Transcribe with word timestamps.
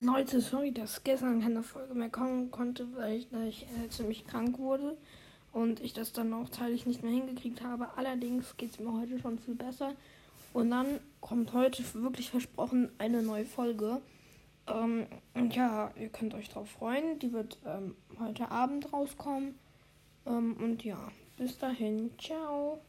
Leute, 0.00 0.42
sorry, 0.42 0.72
dass 0.72 1.04
gestern 1.04 1.40
keine 1.40 1.62
Folge 1.62 1.94
mehr 1.94 2.10
kommen 2.10 2.50
konnte, 2.50 2.86
weil 2.96 3.16
ich, 3.16 3.28
weil 3.32 3.48
ich 3.48 3.62
äh, 3.62 3.88
ziemlich 3.88 4.26
krank 4.26 4.58
wurde 4.58 4.96
und 5.52 5.80
ich 5.80 5.94
das 5.94 6.12
dann 6.12 6.34
auch 6.34 6.50
teilweise 6.50 6.86
nicht 6.86 7.02
mehr 7.02 7.12
hingekriegt 7.12 7.62
habe. 7.62 7.88
Allerdings 7.96 8.56
geht 8.58 8.72
es 8.72 8.78
mir 8.78 8.92
heute 8.92 9.18
schon 9.18 9.38
viel 9.38 9.54
besser. 9.54 9.94
Und 10.52 10.70
dann 10.70 11.00
kommt 11.20 11.54
heute 11.54 11.82
wirklich 11.94 12.30
versprochen 12.30 12.90
eine 12.98 13.22
neue 13.22 13.46
Folge. 13.46 14.02
Ähm, 14.66 15.06
und 15.32 15.54
ja, 15.54 15.90
ihr 15.98 16.10
könnt 16.10 16.34
euch 16.34 16.50
drauf 16.50 16.68
freuen. 16.68 17.18
Die 17.18 17.32
wird 17.32 17.58
ähm, 17.64 17.96
heute 18.18 18.50
Abend 18.50 18.92
rauskommen. 18.92 19.58
Ähm, 20.26 20.56
und 20.58 20.84
ja, 20.84 20.98
bis 21.38 21.56
dahin. 21.56 22.10
Ciao. 22.18 22.80